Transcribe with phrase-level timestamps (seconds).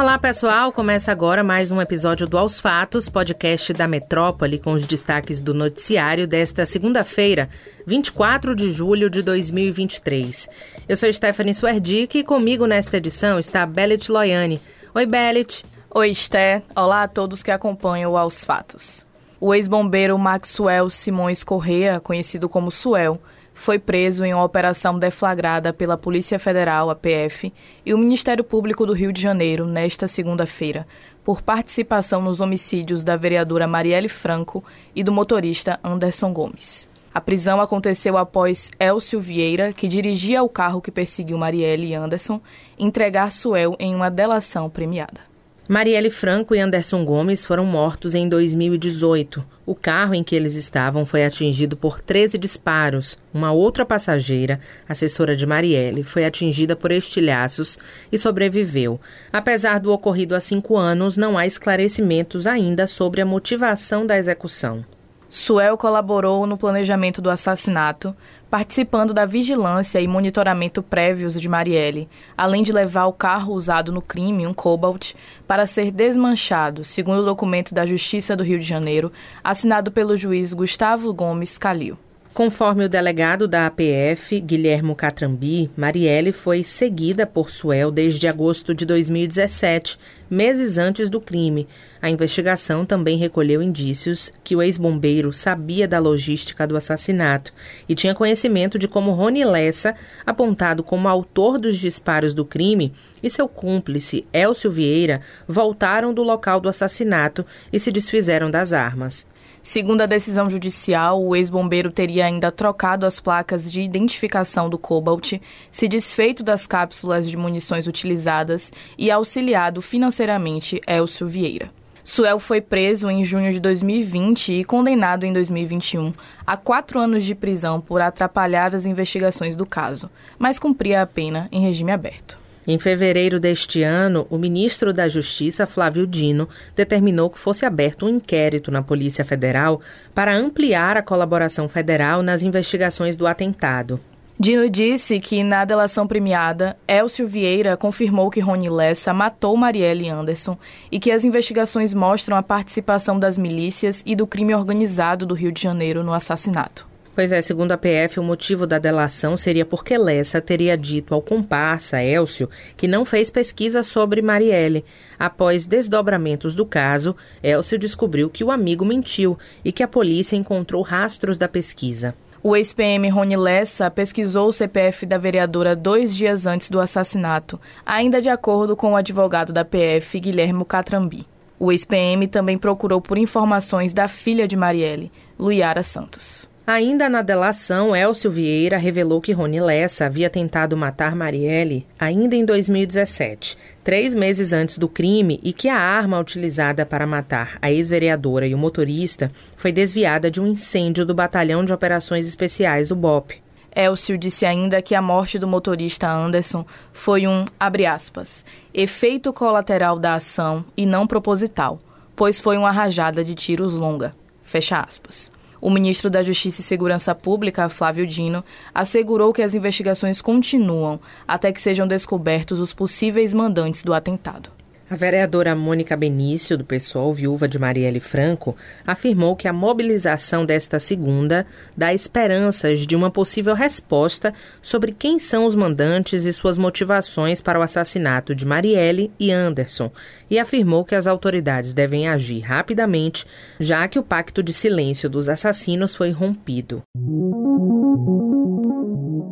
[0.00, 0.72] Olá, pessoal.
[0.72, 5.52] Começa agora mais um episódio do Aos Fatos, podcast da Metrópole, com os destaques do
[5.52, 7.50] noticiário desta segunda-feira,
[7.86, 10.48] 24 de julho de 2023.
[10.88, 14.58] Eu sou Stephanie Swerdick e comigo nesta edição está Belit Loiane.
[14.94, 15.66] Oi, Belit.
[15.94, 16.62] Oi, Sté.
[16.74, 19.04] Olá a todos que acompanham o Aos Fatos.
[19.38, 23.20] O ex-bombeiro Maxwell Simões Correa, conhecido como Suel,
[23.54, 27.52] foi preso em uma operação deflagrada pela Polícia Federal, a PF,
[27.84, 30.86] e o Ministério Público do Rio de Janeiro nesta segunda-feira,
[31.24, 36.88] por participação nos homicídios da vereadora Marielle Franco e do motorista Anderson Gomes.
[37.12, 42.40] A prisão aconteceu após Elcio Vieira, que dirigia o carro que perseguiu Marielle e Anderson,
[42.78, 45.29] entregar Suel em uma delação premiada.
[45.72, 49.46] Marielle Franco e Anderson Gomes foram mortos em 2018.
[49.64, 53.16] O carro em que eles estavam foi atingido por 13 disparos.
[53.32, 57.78] Uma outra passageira, assessora de Marielle, foi atingida por estilhaços
[58.10, 59.00] e sobreviveu.
[59.32, 64.84] Apesar do ocorrido há cinco anos, não há esclarecimentos ainda sobre a motivação da execução.
[65.28, 68.12] Suel colaborou no planejamento do assassinato,
[68.50, 74.02] participando da vigilância e monitoramento prévios de Marielle, além de levar o carro usado no
[74.02, 75.14] crime, um Cobalt,
[75.46, 79.12] para ser desmanchado, segundo o documento da Justiça do Rio de Janeiro,
[79.44, 81.96] assinado pelo juiz Gustavo Gomes Calil.
[82.32, 88.86] Conforme o delegado da APF, Guilhermo Catrambi, Marielle foi seguida por Suel desde agosto de
[88.86, 89.98] 2017,
[90.30, 91.66] meses antes do crime.
[92.00, 97.52] A investigação também recolheu indícios que o ex-bombeiro sabia da logística do assassinato
[97.88, 103.28] e tinha conhecimento de como Rony Lessa, apontado como autor dos disparos do crime, e
[103.28, 109.26] seu cúmplice, Elcio Vieira, voltaram do local do assassinato e se desfizeram das armas.
[109.62, 115.34] Segundo a decisão judicial, o ex-bombeiro teria ainda trocado as placas de identificação do Cobalt,
[115.70, 121.70] se desfeito das cápsulas de munições utilizadas e auxiliado financeiramente Elcio Vieira.
[122.02, 126.12] Suel foi preso em junho de 2020 e condenado em 2021
[126.46, 131.48] a quatro anos de prisão por atrapalhar as investigações do caso, mas cumpria a pena
[131.52, 132.39] em regime aberto.
[132.66, 138.08] Em fevereiro deste ano, o ministro da Justiça, Flávio Dino, determinou que fosse aberto um
[138.08, 139.80] inquérito na Polícia Federal
[140.14, 143.98] para ampliar a colaboração federal nas investigações do atentado.
[144.38, 150.56] Dino disse que, na delação premiada, Elcio Vieira confirmou que Rony Lessa matou Marielle Anderson
[150.90, 155.52] e que as investigações mostram a participação das milícias e do crime organizado do Rio
[155.52, 156.89] de Janeiro no assassinato.
[157.14, 161.20] Pois é, segundo a PF, o motivo da delação seria porque Lessa teria dito ao
[161.20, 164.84] comparsa Elcio que não fez pesquisa sobre Marielle.
[165.18, 170.82] Após desdobramentos do caso, Elcio descobriu que o amigo mentiu e que a polícia encontrou
[170.82, 172.14] rastros da pesquisa.
[172.42, 178.22] O ex-PM Rony Lessa pesquisou o CPF da vereadora dois dias antes do assassinato, ainda
[178.22, 181.26] de acordo com o advogado da PF, Guilherme Catrambi.
[181.58, 186.48] O ex-PM também procurou por informações da filha de Marielle, Luiara Santos.
[186.72, 192.44] Ainda na delação, Elcio Vieira revelou que Rony Lessa havia tentado matar Marielle ainda em
[192.44, 198.46] 2017, três meses antes do crime, e que a arma utilizada para matar a ex-vereadora
[198.46, 203.42] e o motorista foi desviada de um incêndio do Batalhão de Operações Especiais do BOP.
[203.74, 209.98] Elcio disse ainda que a morte do motorista Anderson foi um, abre aspas, efeito colateral
[209.98, 211.80] da ação e não proposital,
[212.14, 214.14] pois foi uma rajada de tiros longa,
[214.44, 215.32] fecha aspas.
[215.60, 218.44] O ministro da Justiça e Segurança Pública, Flávio Dino,
[218.74, 224.59] assegurou que as investigações continuam até que sejam descobertos os possíveis mandantes do atentado.
[224.90, 230.80] A vereadora Mônica Benício, do PSOL, viúva de Marielle Franco, afirmou que a mobilização desta
[230.80, 231.46] segunda
[231.76, 237.56] dá esperanças de uma possível resposta sobre quem são os mandantes e suas motivações para
[237.56, 239.92] o assassinato de Marielle e Anderson,
[240.28, 243.24] e afirmou que as autoridades devem agir rapidamente,
[243.60, 246.82] já que o pacto de silêncio dos assassinos foi rompido.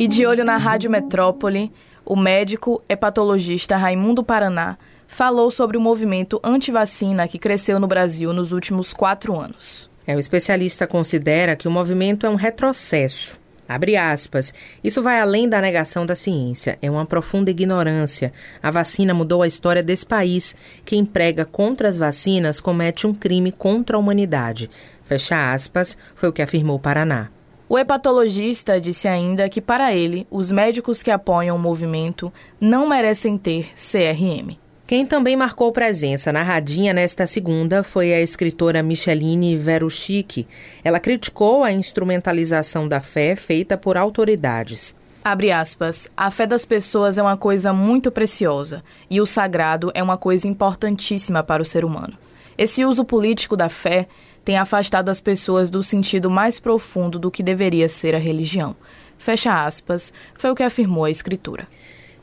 [0.00, 1.70] E de olho na Rádio Metrópole,
[2.04, 4.76] o médico hepatologista Raimundo Paraná
[5.14, 9.88] falou sobre o movimento anti-vacina que cresceu no Brasil nos últimos quatro anos.
[10.04, 13.38] É, o especialista considera que o movimento é um retrocesso.
[13.68, 14.52] Abre aspas.
[14.82, 16.76] Isso vai além da negação da ciência.
[16.82, 18.32] É uma profunda ignorância.
[18.60, 20.56] A vacina mudou a história desse país.
[20.84, 24.68] Quem prega contra as vacinas comete um crime contra a humanidade.
[25.04, 27.30] Fecha aspas, foi o que afirmou Paraná.
[27.68, 33.38] O hepatologista disse ainda que, para ele, os médicos que apoiam o movimento não merecem
[33.38, 34.63] ter CRM.
[34.86, 40.46] Quem também marcou presença na radinha nesta segunda foi a escritora Micheline Veruchic.
[40.84, 44.94] Ela criticou a instrumentalização da fé feita por autoridades.
[45.24, 46.06] Abre aspas.
[46.14, 50.46] A fé das pessoas é uma coisa muito preciosa e o sagrado é uma coisa
[50.46, 52.18] importantíssima para o ser humano.
[52.58, 54.06] Esse uso político da fé
[54.44, 58.76] tem afastado as pessoas do sentido mais profundo do que deveria ser a religião.
[59.16, 61.66] Fecha aspas, foi o que afirmou a escritura.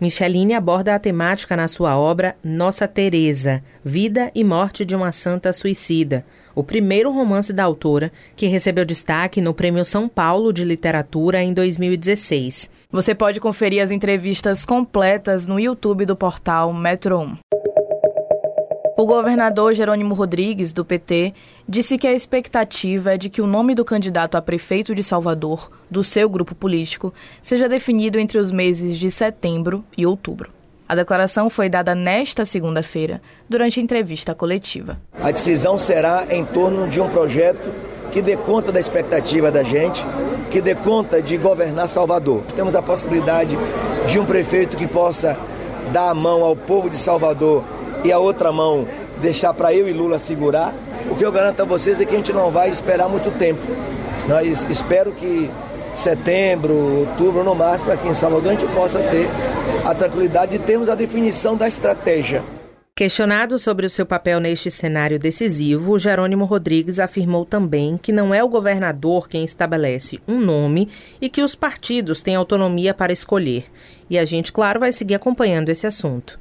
[0.00, 5.52] Micheline aborda a temática na sua obra Nossa Teresa, Vida e Morte de uma Santa
[5.52, 6.24] Suicida,
[6.54, 11.52] o primeiro romance da autora, que recebeu destaque no Prêmio São Paulo de Literatura em
[11.52, 12.70] 2016.
[12.90, 17.36] Você pode conferir as entrevistas completas no YouTube do portal Metro 1.
[19.00, 21.32] O governador Jerônimo Rodrigues, do PT,
[21.68, 25.70] disse que a expectativa é de que o nome do candidato a prefeito de Salvador,
[25.88, 30.50] do seu grupo político, seja definido entre os meses de setembro e outubro.
[30.88, 35.00] A declaração foi dada nesta segunda-feira, durante entrevista coletiva.
[35.22, 37.72] A decisão será em torno de um projeto
[38.10, 40.04] que dê conta da expectativa da gente,
[40.50, 42.42] que dê conta de governar Salvador.
[42.52, 43.56] Temos a possibilidade
[44.08, 45.38] de um prefeito que possa
[45.92, 48.86] dar a mão ao povo de Salvador e a outra mão
[49.20, 50.74] deixar para eu e Lula segurar,
[51.10, 53.66] o que eu garanto a vocês é que a gente não vai esperar muito tempo.
[54.28, 55.50] Nós espero que
[55.94, 59.28] setembro, outubro, no máximo, aqui em Salvador, a gente possa ter
[59.84, 62.42] a tranquilidade de termos a definição da estratégia.
[62.98, 68.42] Questionado sobre o seu papel neste cenário decisivo, Jerônimo Rodrigues afirmou também que não é
[68.42, 70.88] o governador quem estabelece um nome
[71.20, 73.66] e que os partidos têm autonomia para escolher.
[74.10, 76.40] E a gente, claro, vai seguir acompanhando esse assunto.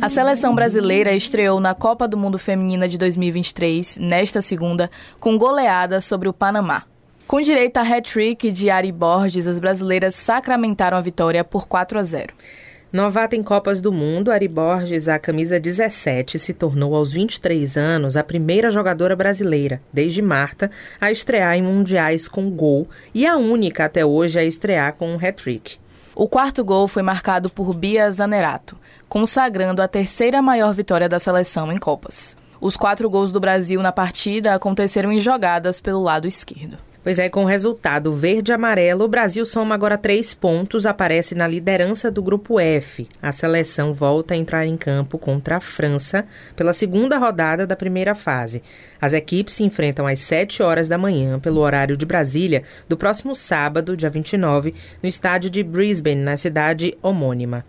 [0.00, 4.90] A seleção brasileira estreou na Copa do Mundo Feminina de 2023, nesta segunda,
[5.20, 6.82] com goleada sobre o Panamá.
[7.24, 12.02] Com direito a hat-trick de Ari Borges, as brasileiras sacramentaram a vitória por 4 a
[12.02, 12.34] 0.
[12.92, 18.18] Novata em Copas do Mundo, Ari Borges, a camisa 17, se tornou aos 23 anos
[18.18, 23.86] a primeira jogadora brasileira, desde Marta, a estrear em mundiais com gol e a única
[23.86, 25.78] até hoje a estrear com um hat-trick.
[26.14, 28.76] O quarto gol foi marcado por Bia Zanerato,
[29.08, 32.36] consagrando a terceira maior vitória da seleção em Copas.
[32.60, 36.76] Os quatro gols do Brasil na partida aconteceram em jogadas pelo lado esquerdo.
[37.02, 42.12] Pois é, com o resultado verde-amarelo, o Brasil soma agora três pontos, aparece na liderança
[42.12, 43.08] do grupo F.
[43.20, 48.14] A seleção volta a entrar em campo contra a França pela segunda rodada da primeira
[48.14, 48.62] fase.
[49.00, 53.34] As equipes se enfrentam às 7 horas da manhã, pelo horário de Brasília, do próximo
[53.34, 54.72] sábado, dia 29,
[55.02, 57.64] no estádio de Brisbane, na cidade homônima.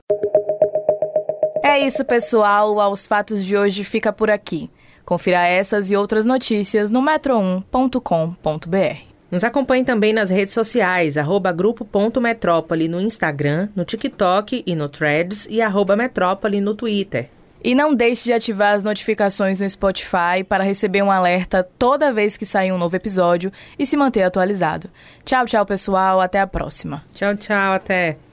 [1.64, 2.80] É isso, pessoal.
[2.80, 4.70] Aos fatos de hoje fica por aqui.
[5.04, 9.13] Confira essas e outras notícias no metro1.com.br.
[9.34, 15.48] Nos acompanhe também nas redes sociais, arroba grupo.metrópole no Instagram, no TikTok e no Threads
[15.50, 17.32] e arroba metrópole no Twitter.
[17.64, 22.38] E não deixe de ativar as notificações no Spotify para receber um alerta toda vez
[22.38, 24.88] que sair um novo episódio e se manter atualizado.
[25.26, 26.22] Tchau, tchau, pessoal.
[26.22, 27.04] Até a próxima.
[27.12, 27.74] Tchau, tchau.
[27.74, 28.33] Até.